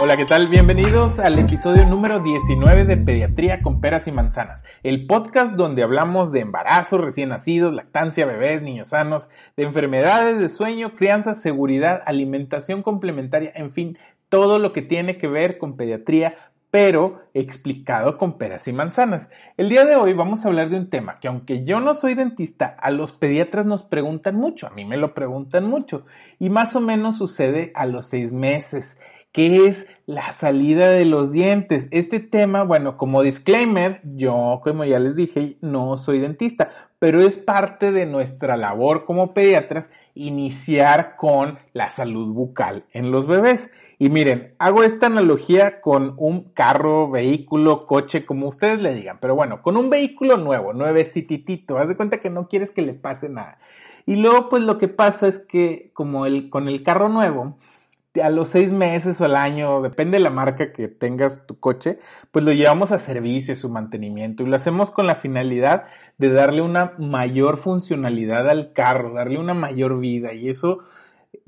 [0.00, 0.48] Hola, ¿qué tal?
[0.48, 6.32] Bienvenidos al episodio número 19 de Pediatría con Peras y Manzanas, el podcast donde hablamos
[6.32, 12.82] de embarazos, recién nacidos, lactancia, bebés, niños sanos, de enfermedades, de sueño, crianza, seguridad, alimentación
[12.82, 13.96] complementaria, en fin,
[14.28, 16.34] todo lo que tiene que ver con pediatría
[16.74, 19.28] pero explicado con peras y manzanas.
[19.56, 22.14] El día de hoy vamos a hablar de un tema que aunque yo no soy
[22.14, 26.04] dentista, a los pediatras nos preguntan mucho, a mí me lo preguntan mucho,
[26.40, 28.98] y más o menos sucede a los seis meses,
[29.34, 31.88] que es la salida de los dientes.
[31.90, 37.36] Este tema, bueno, como disclaimer, yo, como ya les dije, no soy dentista, pero es
[37.36, 43.70] parte de nuestra labor como pediatras iniciar con la salud bucal en los bebés.
[43.98, 49.34] Y miren, hago esta analogía con un carro, vehículo, coche, como ustedes le digan, pero
[49.34, 53.28] bueno, con un vehículo nuevo, nuevecititito, haz de cuenta que no quieres que le pase
[53.28, 53.58] nada.
[54.06, 57.56] Y luego, pues lo que pasa es que, como el, con el carro nuevo,
[58.22, 61.98] a los seis meses o al año, depende de la marca que tengas tu coche,
[62.30, 65.84] pues lo llevamos a servicio su mantenimiento y lo hacemos con la finalidad
[66.18, 70.80] de darle una mayor funcionalidad al carro, darle una mayor vida y eso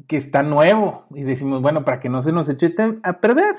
[0.08, 3.56] que está nuevo y decimos, bueno, para que no se nos eche a perder.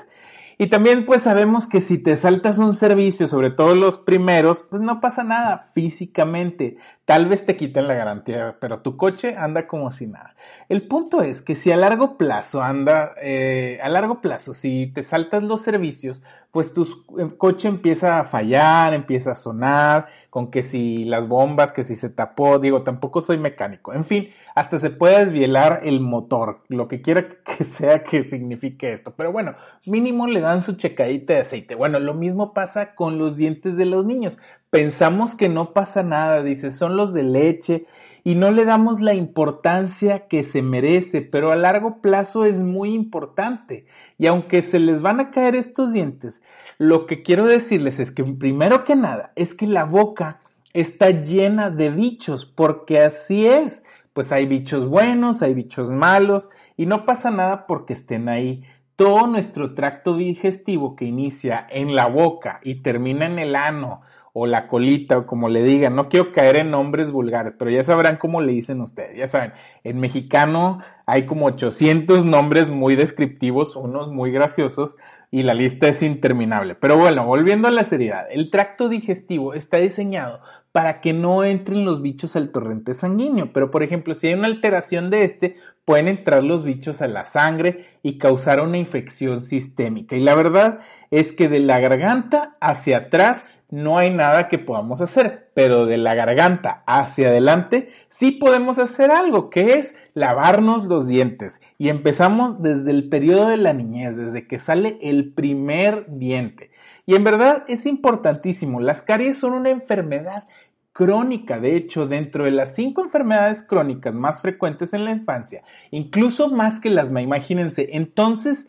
[0.60, 4.82] Y también pues sabemos que si te saltas un servicio, sobre todo los primeros, pues
[4.82, 6.78] no pasa nada físicamente.
[7.04, 10.34] Tal vez te quiten la garantía, pero tu coche anda como si nada.
[10.68, 15.04] El punto es que si a largo plazo anda, eh, a largo plazo, si te
[15.04, 16.82] saltas los servicios, pues tu
[17.18, 21.96] eh, coche empieza a fallar, empieza a sonar, con que si las bombas, que si
[21.96, 23.92] se tapó, digo, tampoco soy mecánico.
[23.92, 28.92] En fin, hasta se puede desvielar el motor, lo que quiera que sea que signifique
[28.92, 29.12] esto.
[29.16, 29.54] Pero bueno,
[29.84, 31.74] mínimo le dan su checadita de aceite.
[31.74, 34.36] Bueno, lo mismo pasa con los dientes de los niños.
[34.70, 37.86] Pensamos que no pasa nada, dice, son los de leche
[38.24, 42.94] y no le damos la importancia que se merece, pero a largo plazo es muy
[42.94, 43.86] importante.
[44.18, 46.40] Y aunque se les van a caer estos dientes,
[46.78, 50.40] lo que quiero decirles es que primero que nada es que la boca
[50.72, 53.84] está llena de bichos, porque así es.
[54.12, 58.64] Pues hay bichos buenos, hay bichos malos, y no pasa nada porque estén ahí.
[58.96, 64.00] Todo nuestro tracto digestivo que inicia en la boca y termina en el ano,
[64.32, 65.96] o la colita o como le digan.
[65.96, 69.16] No quiero caer en nombres vulgares, pero ya sabrán cómo le dicen ustedes.
[69.16, 69.52] Ya saben,
[69.84, 74.94] en mexicano hay como 800 nombres muy descriptivos, unos muy graciosos,
[75.30, 76.74] y la lista es interminable.
[76.74, 80.40] Pero bueno, volviendo a la seriedad, el tracto digestivo está diseñado
[80.72, 83.52] para que no entren los bichos al torrente sanguíneo.
[83.52, 87.26] Pero por ejemplo, si hay una alteración de este, pueden entrar los bichos a la
[87.26, 90.16] sangre y causar una infección sistémica.
[90.16, 95.00] Y la verdad es que de la garganta hacia atrás no hay nada que podamos
[95.00, 101.06] hacer, pero de la garganta hacia adelante sí podemos hacer algo, que es lavarnos los
[101.06, 101.60] dientes.
[101.76, 106.70] Y empezamos desde el periodo de la niñez, desde que sale el primer diente.
[107.04, 110.44] Y en verdad es importantísimo, las caries son una enfermedad
[110.92, 116.48] crónica, de hecho, dentro de las cinco enfermedades crónicas más frecuentes en la infancia, incluso
[116.48, 118.68] más que las, imagínense, entonces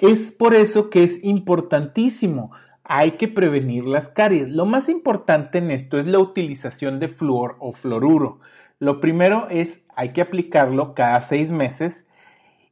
[0.00, 2.50] es por eso que es importantísimo
[2.84, 4.48] hay que prevenir las caries.
[4.48, 8.40] Lo más importante en esto es la utilización de flúor o fluoruro.
[8.78, 12.08] Lo primero es, hay que aplicarlo cada seis meses.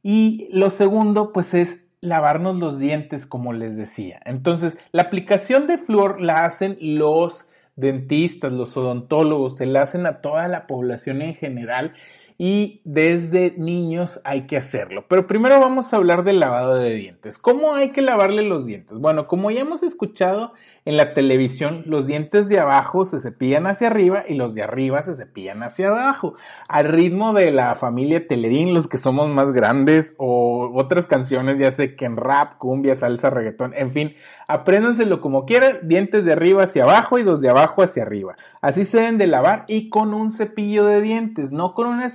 [0.03, 4.19] Y lo segundo, pues es lavarnos los dientes, como les decía.
[4.25, 10.21] Entonces, la aplicación de flúor la hacen los dentistas, los odontólogos, se la hacen a
[10.21, 11.93] toda la población en general
[12.37, 15.05] y desde niños hay que hacerlo.
[15.07, 17.37] Pero primero vamos a hablar del lavado de dientes.
[17.37, 18.97] ¿Cómo hay que lavarle los dientes?
[18.97, 23.87] Bueno, como ya hemos escuchado en la televisión, los dientes de abajo se cepillan hacia
[23.87, 26.33] arriba y los de arriba se cepillan hacia abajo.
[26.67, 31.71] Al ritmo de la familia Telerín, los que somos más grandes, o otras canciones, ya
[31.71, 34.15] sé que en rap, cumbia, salsa, reggaetón, en fin,
[34.47, 38.35] apréndanselo como quieran, dientes de arriba hacia abajo y los de abajo hacia arriba.
[38.61, 42.07] Así se deben de lavar y con un cepillo de dientes, no con una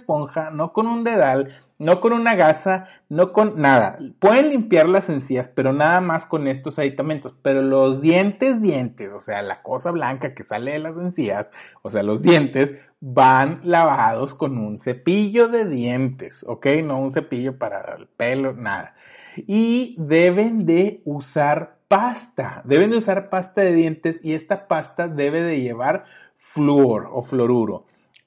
[0.52, 1.48] no con un dedal,
[1.78, 3.98] no con una gasa, no con nada.
[4.18, 7.34] Pueden limpiar las encías, pero nada más con estos aditamentos.
[7.42, 11.50] Pero los dientes, dientes, o sea, la cosa blanca que sale de las encías,
[11.82, 16.66] o sea, los dientes, van lavados con un cepillo de dientes, ¿ok?
[16.84, 18.94] No un cepillo para el pelo, nada.
[19.36, 25.42] Y deben de usar pasta, deben de usar pasta de dientes y esta pasta debe
[25.42, 26.04] de llevar
[26.38, 27.84] flúor o fluoruro.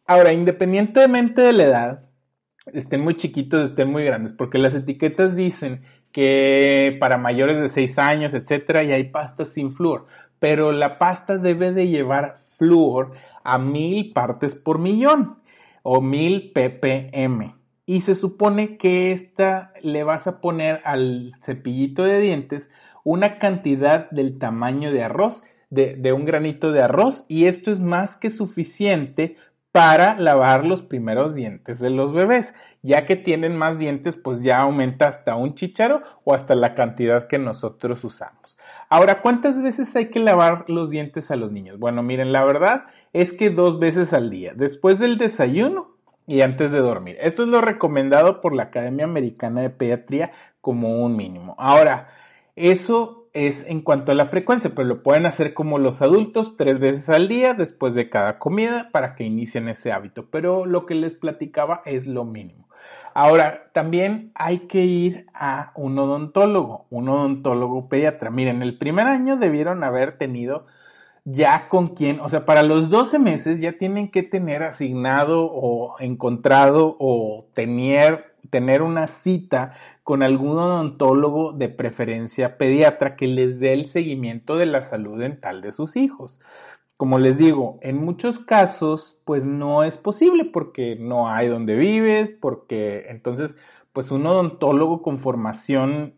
[0.09, 2.09] Ahora, independientemente de la edad,
[2.73, 7.99] estén muy chiquitos, estén muy grandes, porque las etiquetas dicen que para mayores de 6
[7.99, 10.07] años, etcétera, y hay pastas sin flúor,
[10.39, 13.11] pero la pasta debe de llevar flúor
[13.43, 15.37] a mil partes por millón
[15.83, 17.53] o mil ppm.
[17.85, 22.71] Y se supone que esta le vas a poner al cepillito de dientes
[23.03, 28.17] una cantidad del tamaño de arroz, de un granito de arroz, y esto es más
[28.17, 29.35] que suficiente
[29.71, 32.53] para lavar los primeros dientes de los bebés.
[32.81, 37.27] Ya que tienen más dientes, pues ya aumenta hasta un chicharo o hasta la cantidad
[37.27, 38.57] que nosotros usamos.
[38.89, 41.77] Ahora, ¿cuántas veces hay que lavar los dientes a los niños?
[41.77, 45.95] Bueno, miren, la verdad es que dos veces al día, después del desayuno
[46.25, 47.17] y antes de dormir.
[47.19, 50.31] Esto es lo recomendado por la Academia Americana de Pediatría
[50.61, 51.55] como un mínimo.
[51.57, 52.09] Ahora,
[52.55, 56.79] eso es en cuanto a la frecuencia, pero lo pueden hacer como los adultos tres
[56.79, 60.27] veces al día después de cada comida para que inicien ese hábito.
[60.29, 62.67] Pero lo que les platicaba es lo mínimo.
[63.13, 68.29] Ahora, también hay que ir a un odontólogo, un odontólogo pediatra.
[68.29, 70.65] Miren, el primer año debieron haber tenido
[71.25, 75.99] ya con quién, o sea, para los 12 meses ya tienen que tener asignado o
[75.99, 83.73] encontrado o tener, tener una cita con algún odontólogo de preferencia pediatra que les dé
[83.73, 86.39] el seguimiento de la salud dental de sus hijos.
[86.97, 92.31] Como les digo, en muchos casos pues no es posible porque no hay donde vives,
[92.31, 93.55] porque entonces
[93.93, 96.15] pues un odontólogo con formación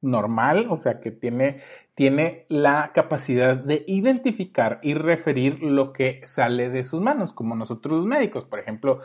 [0.00, 1.60] normal, o sea que tiene,
[1.94, 7.98] tiene la capacidad de identificar y referir lo que sale de sus manos, como nosotros
[7.98, 9.00] los médicos, por ejemplo,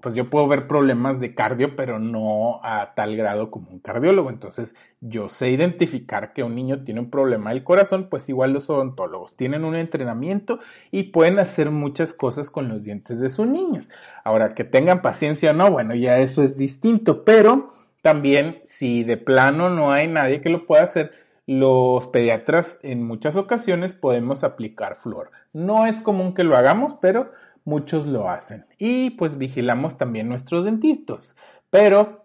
[0.00, 4.30] pues yo puedo ver problemas de cardio, pero no a tal grado como un cardiólogo.
[4.30, 8.68] Entonces, yo sé identificar que un niño tiene un problema del corazón, pues igual los
[8.68, 10.58] odontólogos tienen un entrenamiento
[10.90, 13.88] y pueden hacer muchas cosas con los dientes de sus niños.
[14.22, 17.72] Ahora, que tengan paciencia o no, bueno, ya eso es distinto, pero
[18.02, 21.12] también si de plano no hay nadie que lo pueda hacer,
[21.46, 25.30] los pediatras en muchas ocasiones podemos aplicar flor.
[25.52, 27.32] No es común que lo hagamos, pero
[27.66, 28.64] muchos lo hacen.
[28.78, 31.36] Y pues vigilamos también nuestros dentistas.
[31.68, 32.24] Pero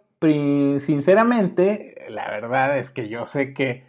[0.80, 3.84] sinceramente, la verdad es que yo sé que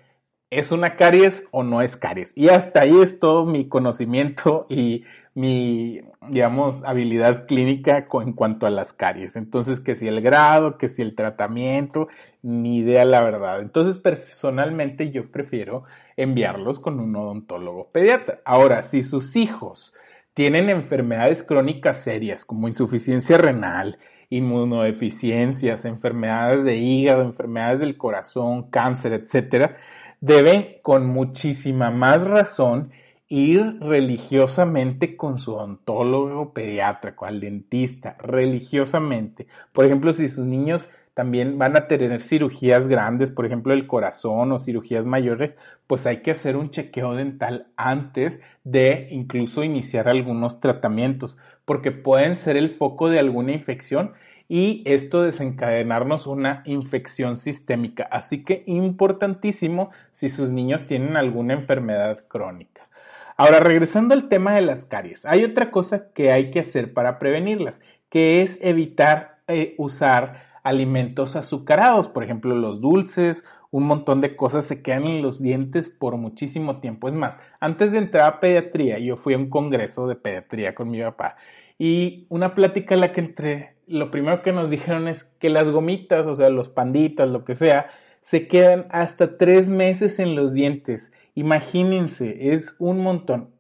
[0.51, 2.33] es una caries o no es caries.
[2.37, 5.05] Y hasta ahí es todo mi conocimiento y
[5.35, 9.37] mi, digamos, habilidad clínica en cuanto a las caries.
[9.37, 12.09] Entonces, que si el grado, que si el tratamiento,
[12.43, 13.61] ni idea la verdad.
[13.61, 15.85] Entonces, personalmente yo prefiero
[16.17, 18.41] enviarlos con un odontólogo pediatra.
[18.45, 19.95] Ahora, si sus hijos
[20.35, 23.99] tienen enfermedades crónicas serias como insuficiencia renal,
[24.31, 29.77] inmunodeficiencias, enfermedades de hígado, enfermedades del corazón, cáncer, etcétera,
[30.21, 32.93] deben con muchísima más razón
[33.29, 39.47] ir religiosamente con su odontólogo pediatra, al dentista, religiosamente.
[39.73, 44.53] Por ejemplo, si sus niños también van a tener cirugías grandes, por ejemplo el corazón
[44.53, 45.55] o cirugías mayores,
[45.87, 52.37] pues hay que hacer un chequeo dental antes de incluso iniciar algunos tratamientos, porque pueden
[52.37, 54.13] ser el foco de alguna infección
[54.49, 58.05] y esto desencadenarnos una infección sistémica.
[58.05, 62.89] Así que importantísimo si sus niños tienen alguna enfermedad crónica.
[63.37, 67.19] Ahora, regresando al tema de las caries, hay otra cosa que hay que hacer para
[67.19, 74.37] prevenirlas, que es evitar eh, usar alimentos azucarados, por ejemplo, los dulces, un montón de
[74.37, 77.09] cosas se quedan en los dientes por muchísimo tiempo.
[77.09, 80.91] Es más, antes de entrar a pediatría, yo fui a un congreso de pediatría con
[80.91, 81.37] mi papá
[81.79, 85.69] y una plática en la que entré, lo primero que nos dijeron es que las
[85.69, 87.91] gomitas, o sea, los panditas, lo que sea,
[88.21, 91.11] se quedan hasta tres meses en los dientes.
[91.35, 93.51] Imagínense, es un montón.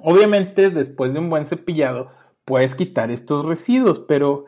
[0.00, 2.10] Obviamente, después de un buen cepillado,
[2.44, 4.44] puedes quitar estos residuos, pero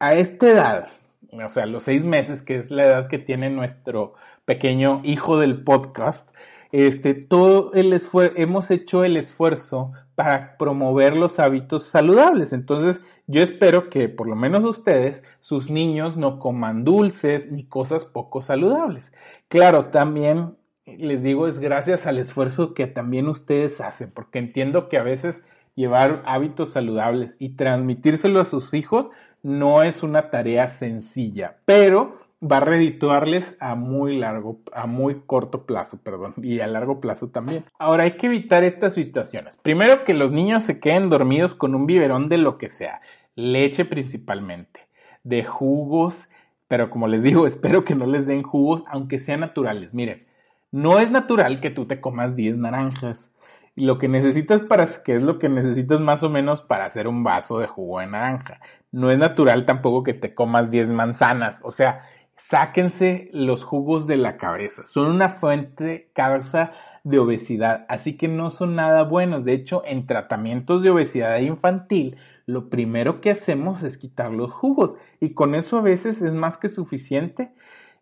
[0.00, 0.88] a esta edad,
[1.32, 5.62] o sea, los seis meses, que es la edad que tiene nuestro pequeño hijo del
[5.62, 6.28] podcast,
[6.72, 7.98] este, todo el
[8.36, 12.52] hemos hecho el esfuerzo para promover los hábitos saludables.
[12.52, 18.04] Entonces, yo espero que por lo menos ustedes, sus niños, no coman dulces ni cosas
[18.04, 19.12] poco saludables.
[19.48, 20.56] Claro, también
[20.86, 25.44] les digo, es gracias al esfuerzo que también ustedes hacen, porque entiendo que a veces
[25.74, 29.06] llevar hábitos saludables y transmitírselo a sus hijos
[29.42, 35.66] no es una tarea sencilla, pero va a redituarles a muy largo, a muy corto
[35.66, 37.64] plazo, perdón, y a largo plazo también.
[37.78, 39.56] Ahora hay que evitar estas situaciones.
[39.56, 43.00] Primero que los niños se queden dormidos con un biberón de lo que sea,
[43.34, 44.86] leche principalmente,
[45.24, 46.28] de jugos,
[46.68, 49.92] pero como les digo, espero que no les den jugos, aunque sean naturales.
[49.92, 50.26] Miren,
[50.70, 53.30] no es natural que tú te comas 10 naranjas.
[53.74, 57.22] Lo que necesitas para, que es lo que necesitas más o menos para hacer un
[57.22, 58.60] vaso de jugo de naranja.
[58.90, 61.60] No es natural tampoco que te comas 10 manzanas.
[61.62, 62.02] O sea,
[62.36, 64.84] sáquense los jugos de la cabeza.
[64.84, 66.72] Son una fuente causa
[67.04, 69.44] de obesidad, así que no son nada buenos.
[69.44, 72.16] De hecho, en tratamientos de obesidad infantil,
[72.46, 76.56] lo primero que hacemos es quitar los jugos y con eso a veces es más
[76.56, 77.52] que suficiente.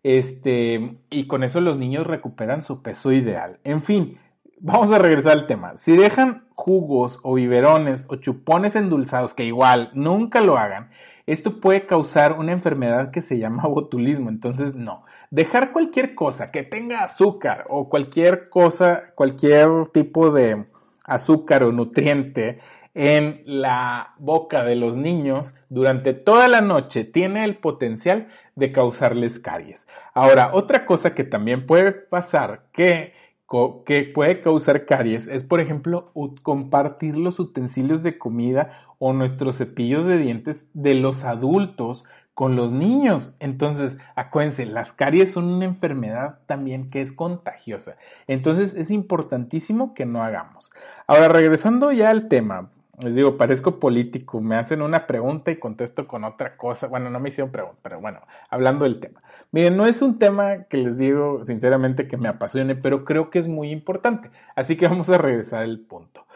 [0.02, 3.59] Este, y con eso los niños recuperan su peso ideal.
[3.64, 4.19] En fin,
[4.59, 5.77] vamos a regresar al tema.
[5.77, 10.91] Si dejan jugos o biberones o chupones endulzados, que igual nunca lo hagan,
[11.27, 14.29] esto puede causar una enfermedad que se llama botulismo.
[14.29, 15.05] Entonces, no.
[15.31, 20.67] Dejar cualquier cosa que tenga azúcar o cualquier cosa, cualquier tipo de
[21.05, 22.61] azúcar o nutriente
[22.95, 29.39] en la boca de los niños durante toda la noche tiene el potencial de causarles
[29.39, 29.87] caries.
[30.15, 33.13] Ahora, otra cosa que también puede pasar que
[33.49, 36.12] que puede causar caries es, por ejemplo,
[36.43, 42.73] compartir los utensilios de comida o nuestros cepillos de dientes de los adultos con los
[42.73, 43.33] niños.
[43.38, 47.97] Entonces, acuérdense, las caries son una enfermedad también que es contagiosa.
[48.26, 50.71] Entonces, es importantísimo que no hagamos.
[51.07, 56.07] Ahora, regresando ya al tema, les digo, parezco político, me hacen una pregunta y contesto
[56.07, 56.87] con otra cosa.
[56.87, 59.23] Bueno, no me hicieron pregunta, pero bueno, hablando del tema.
[59.53, 63.38] Miren, no es un tema que les digo sinceramente que me apasione, pero creo que
[63.38, 64.31] es muy importante.
[64.55, 66.26] Así que vamos a regresar al punto.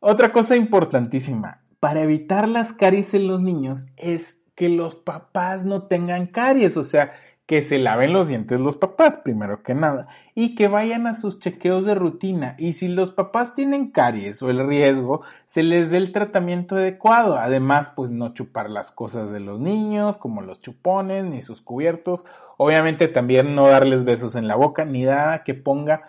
[0.00, 5.84] Otra cosa importantísima, para evitar las caries en los niños es que los papás no
[5.84, 7.12] tengan caries, o sea,
[7.48, 11.38] que se laven los dientes los papás, primero que nada, y que vayan a sus
[11.38, 12.54] chequeos de rutina.
[12.58, 17.38] Y si los papás tienen caries o el riesgo, se les dé el tratamiento adecuado.
[17.38, 22.22] Además, pues no chupar las cosas de los niños, como los chupones, ni sus cubiertos.
[22.58, 26.02] Obviamente también no darles besos en la boca, ni nada que ponga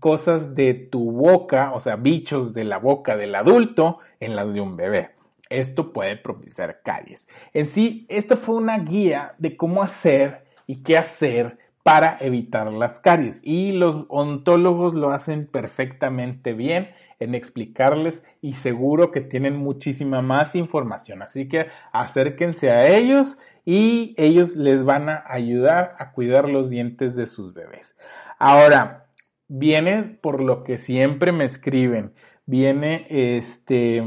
[0.00, 4.60] cosas de tu boca, o sea, bichos de la boca del adulto en las de
[4.60, 5.10] un bebé.
[5.50, 7.28] Esto puede propiciar caries.
[7.54, 13.00] En sí, esto fue una guía de cómo hacer y qué hacer para evitar las
[13.00, 13.40] caries.
[13.42, 20.54] Y los ontólogos lo hacen perfectamente bien en explicarles y seguro que tienen muchísima más
[20.54, 21.22] información.
[21.22, 27.16] Así que acérquense a ellos y ellos les van a ayudar a cuidar los dientes
[27.16, 27.96] de sus bebés.
[28.38, 29.06] Ahora,
[29.48, 32.14] viene por lo que siempre me escriben,
[32.46, 34.04] viene este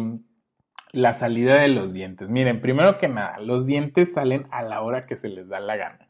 [0.93, 2.29] la salida de los dientes.
[2.29, 5.75] Miren, primero que nada, los dientes salen a la hora que se les da la
[5.75, 6.07] gana.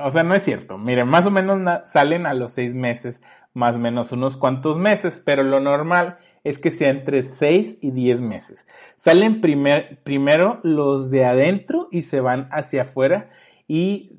[0.00, 0.78] O sea, no es cierto.
[0.78, 3.22] Miren, más o menos salen a los seis meses,
[3.54, 7.90] más o menos unos cuantos meses, pero lo normal es que sea entre seis y
[7.90, 8.66] diez meses.
[8.96, 13.30] Salen primero los de adentro y se van hacia afuera
[13.66, 14.18] y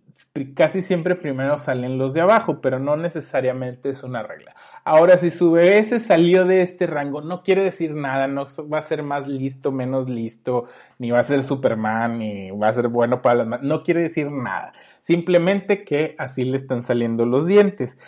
[0.55, 4.55] casi siempre primero salen los de abajo, pero no necesariamente es una regla.
[4.91, 8.79] Ahora, si su bebé se salió de este rango, no quiere decir nada, no va
[8.79, 10.65] a ser más listo, menos listo,
[10.97, 14.31] ni va a ser Superman, ni va a ser bueno para las no quiere decir
[14.31, 14.73] nada.
[14.99, 17.99] Simplemente que así le están saliendo los dientes.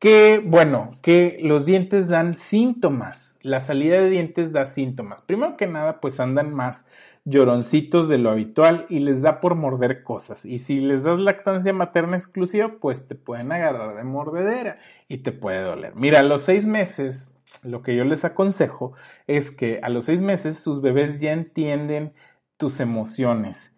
[0.00, 3.38] Que, bueno, que los dientes dan síntomas.
[3.42, 5.22] La salida de dientes da síntomas.
[5.22, 6.84] Primero que nada, pues andan más
[7.24, 10.44] lloroncitos de lo habitual y les da por morder cosas.
[10.44, 14.78] Y si les das lactancia materna exclusiva, pues te pueden agarrar de mordedera
[15.08, 15.94] y te puede doler.
[15.94, 18.92] Mira, a los seis meses, lo que yo les aconsejo
[19.26, 22.12] es que a los seis meses sus bebés ya entienden
[22.58, 23.70] tus emociones.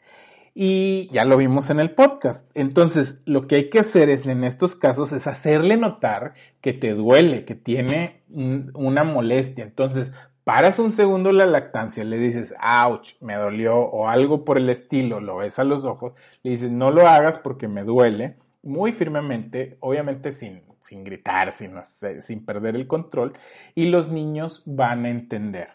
[0.59, 2.51] Y ya lo vimos en el podcast.
[2.55, 6.95] Entonces, lo que hay que hacer es en estos casos es hacerle notar que te
[6.95, 9.65] duele, que tiene una molestia.
[9.65, 10.13] Entonces,
[10.47, 15.19] paras un segundo la lactancia, le dices, ouch, me dolió o algo por el estilo,
[15.19, 16.13] lo ves a los ojos,
[16.45, 21.73] le dices, no lo hagas porque me duele, muy firmemente, obviamente sin, sin gritar, sin,
[22.21, 23.33] sin perder el control,
[23.75, 25.71] y los niños van a entender.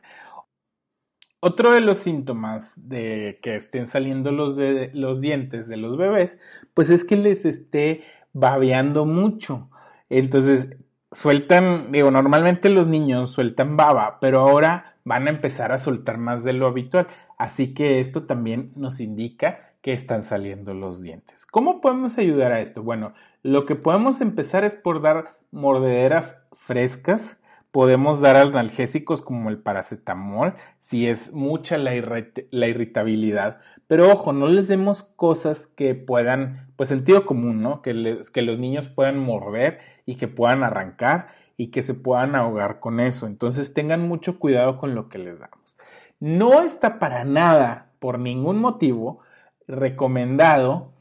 [1.41, 6.39] otro de los síntomas de que estén saliendo los, de, los dientes de los bebés,
[6.73, 9.69] pues es que les esté babeando mucho.
[10.09, 10.69] Entonces,
[11.11, 16.43] sueltan, digo, normalmente los niños sueltan baba, pero ahora van a empezar a soltar más
[16.43, 17.07] de lo habitual.
[17.37, 21.45] Así que esto también nos indica que están saliendo los dientes.
[21.45, 22.83] ¿Cómo podemos ayudar a esto?
[22.83, 23.13] Bueno,
[23.43, 27.37] lo que podemos empezar es por dar mordederas frescas
[27.71, 33.61] Podemos dar analgésicos como el paracetamol si es mucha la, irritabilidad.
[33.87, 37.81] Pero ojo, no les demos cosas que puedan, pues sentido común, ¿no?
[37.81, 42.79] Que, que los niños puedan morder y que puedan arrancar y que se puedan ahogar
[42.79, 43.25] con eso.
[43.25, 45.77] Entonces tengan mucho cuidado con lo que les damos.
[46.19, 49.19] No está para nada, por ningún motivo,
[49.67, 50.91] recomendado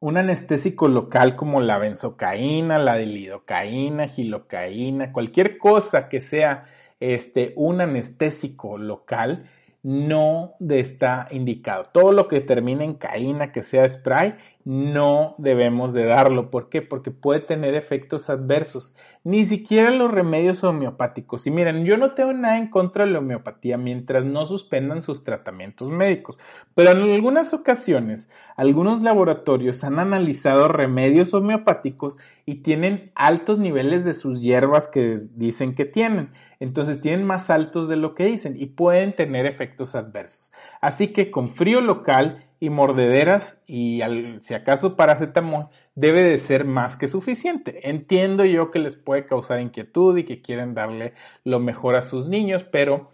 [0.00, 6.66] un anestésico local como la benzocaína, la lidocaína, gilocaína, cualquier cosa que sea
[7.00, 9.50] este, un anestésico local,
[9.82, 11.86] no está indicado.
[11.92, 14.34] Todo lo que termine en caína, que sea spray,
[14.68, 16.50] no debemos de darlo.
[16.50, 16.82] ¿Por qué?
[16.82, 18.94] Porque puede tener efectos adversos.
[19.24, 21.46] Ni siquiera los remedios homeopáticos.
[21.46, 25.24] Y miren, yo no tengo nada en contra de la homeopatía mientras no suspendan sus
[25.24, 26.36] tratamientos médicos.
[26.74, 34.12] Pero en algunas ocasiones, algunos laboratorios han analizado remedios homeopáticos y tienen altos niveles de
[34.12, 36.32] sus hierbas que dicen que tienen.
[36.60, 40.52] Entonces tienen más altos de lo que dicen y pueden tener efectos adversos.
[40.82, 44.00] Así que con frío local y mordederas y
[44.40, 47.88] si acaso paracetamol debe de ser más que suficiente.
[47.88, 52.28] Entiendo yo que les puede causar inquietud y que quieren darle lo mejor a sus
[52.28, 53.10] niños, pero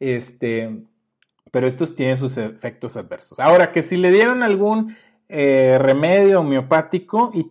[0.00, 0.82] este,
[1.50, 3.38] pero estos tienen sus efectos adversos.
[3.40, 4.96] Ahora que si le dieron algún
[5.28, 7.50] eh, remedio homeopático y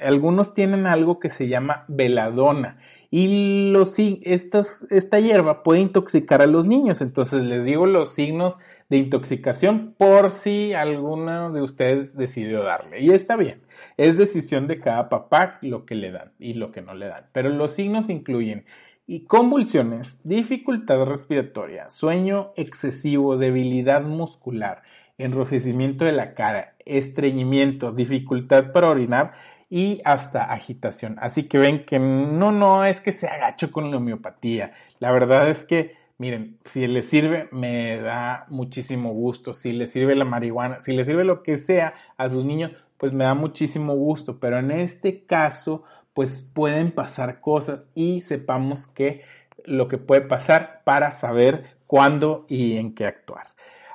[0.00, 2.78] algunos tienen algo que se llama veladona
[3.10, 7.00] y los, estas, esta hierba puede intoxicar a los niños.
[7.00, 8.56] Entonces les digo los signos
[8.88, 13.00] de intoxicación por si alguno de ustedes decidió darle.
[13.00, 13.62] Y está bien,
[13.96, 17.26] es decisión de cada papá lo que le dan y lo que no le dan.
[17.32, 18.64] Pero los signos incluyen
[19.06, 24.82] y convulsiones, dificultad respiratoria, sueño excesivo, debilidad muscular,
[25.18, 29.32] enrojecimiento de la cara, estreñimiento, dificultad para orinar
[29.70, 31.16] y hasta agitación.
[31.20, 34.72] Así que ven que no, no es que se agacho con la homeopatía.
[34.98, 39.54] La verdad es que miren, si les sirve, me da muchísimo gusto.
[39.54, 43.14] Si les sirve la marihuana, si les sirve lo que sea a sus niños, pues
[43.14, 44.38] me da muchísimo gusto.
[44.38, 49.22] Pero en este caso, pues pueden pasar cosas y sepamos que
[49.64, 53.46] lo que puede pasar para saber cuándo y en qué actuar.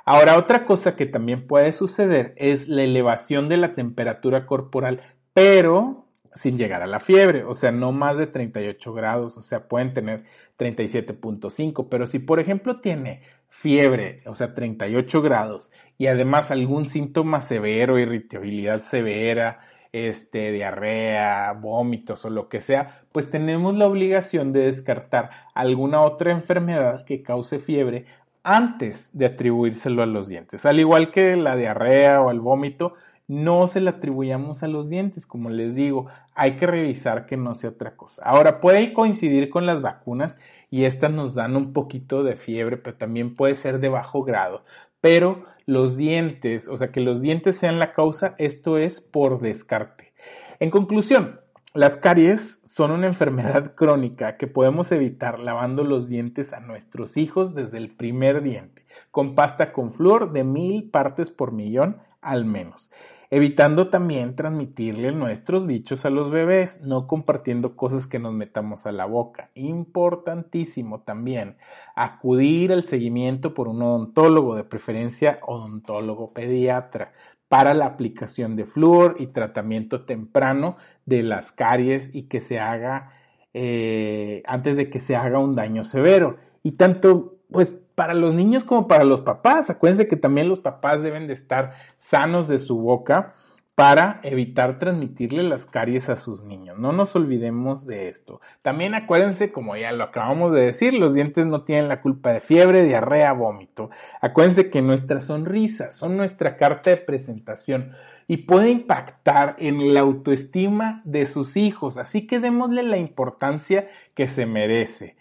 [0.04, 5.00] Ahora, otra cosa que también puede suceder es la elevación de la temperatura corporal,
[5.36, 9.68] pero sin llegar a la fiebre, o sea, no más de 38 grados, o sea,
[9.68, 10.24] pueden tener
[10.58, 13.20] 37.5, pero si por ejemplo tiene
[13.50, 19.60] fiebre, o sea, 38 grados, y además algún síntoma severo, irritabilidad severa,
[19.92, 26.32] este, diarrea, vómitos o lo que sea, pues tenemos la obligación de descartar alguna otra
[26.32, 28.06] enfermedad que cause fiebre
[28.42, 30.64] antes de atribuírselo a los dientes.
[30.64, 32.94] Al igual que la diarrea o el vómito,
[33.28, 37.54] no se le atribuyamos a los dientes, como les digo, hay que revisar que no
[37.54, 38.22] sea otra cosa.
[38.24, 40.38] Ahora, puede coincidir con las vacunas
[40.70, 44.64] y estas nos dan un poquito de fiebre, pero también puede ser de bajo grado.
[45.00, 50.12] Pero los dientes, o sea, que los dientes sean la causa, esto es por descarte.
[50.60, 51.40] En conclusión,
[51.74, 57.54] las caries son una enfermedad crónica que podemos evitar lavando los dientes a nuestros hijos
[57.54, 62.90] desde el primer diente, con pasta con flúor de mil partes por millón al menos
[63.36, 68.92] evitando también transmitirle nuestros bichos a los bebés, no compartiendo cosas que nos metamos a
[68.92, 69.50] la boca.
[69.54, 71.58] Importantísimo también
[71.94, 77.12] acudir al seguimiento por un odontólogo, de preferencia odontólogo pediatra,
[77.48, 83.12] para la aplicación de flúor y tratamiento temprano de las caries y que se haga
[83.52, 86.38] eh, antes de que se haga un daño severo.
[86.62, 89.68] Y tanto, pues para los niños como para los papás.
[89.68, 93.34] Acuérdense que también los papás deben de estar sanos de su boca
[93.74, 96.78] para evitar transmitirle las caries a sus niños.
[96.78, 98.40] No nos olvidemos de esto.
[98.62, 102.40] También acuérdense, como ya lo acabamos de decir, los dientes no tienen la culpa de
[102.40, 103.90] fiebre, diarrea, vómito.
[104.20, 107.92] Acuérdense que nuestras sonrisas son nuestra carta de presentación
[108.26, 111.98] y puede impactar en la autoestima de sus hijos.
[111.98, 115.16] Así que démosle la importancia que se merece.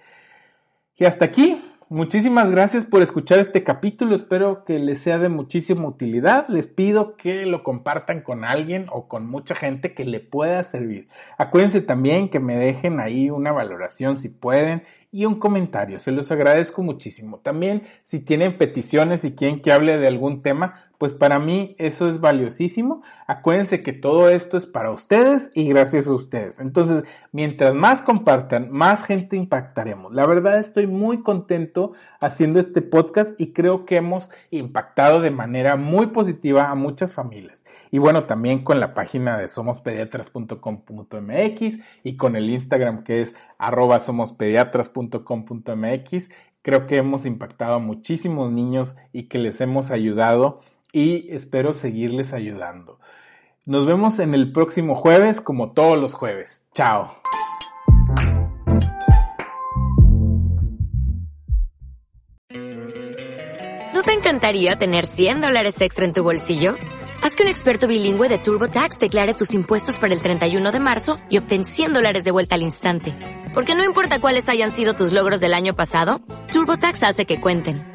[0.98, 5.88] Y hasta aquí Muchísimas gracias por escuchar este capítulo, espero que les sea de muchísima
[5.88, 6.48] utilidad.
[6.50, 11.10] Les pido que lo compartan con alguien o con mucha gente que le pueda servir.
[11.38, 16.00] Acuérdense también que me dejen ahí una valoración si pueden y un comentario.
[16.00, 17.38] Se los agradezco muchísimo.
[17.38, 22.08] También si tienen peticiones y quieren que hable de algún tema, pues para mí eso
[22.08, 23.04] es valiosísimo.
[23.28, 26.60] Acuérdense que todo esto es para ustedes y gracias a ustedes.
[26.60, 30.14] Entonces, mientras más compartan, más gente impactaremos.
[30.14, 35.76] La verdad estoy muy contento haciendo este podcast y creo que hemos impactado de manera
[35.76, 37.66] muy positiva a muchas familias.
[37.92, 44.00] Y bueno, también con la página de somospediatras.com.mx y con el Instagram que es arroba
[44.00, 46.30] somospediatras.com.mx.
[46.62, 50.60] Creo que hemos impactado a muchísimos niños y que les hemos ayudado
[50.96, 53.02] y espero seguirles ayudando.
[53.66, 56.64] Nos vemos en el próximo jueves como todos los jueves.
[56.74, 57.18] Chao.
[63.94, 66.76] ¿No te encantaría tener 100 dólares extra en tu bolsillo?
[67.22, 71.18] Haz que un experto bilingüe de TurboTax declare tus impuestos para el 31 de marzo
[71.30, 73.14] y obtén 100 dólares de vuelta al instante.
[73.54, 76.22] Porque no importa cuáles hayan sido tus logros del año pasado,
[76.54, 77.95] TurboTax hace que cuenten